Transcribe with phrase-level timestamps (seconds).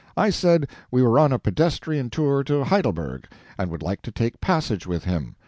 [0.17, 4.41] I said we were on a pedestrian tour to Heidelberg, and would like to take
[4.41, 5.35] passage with him.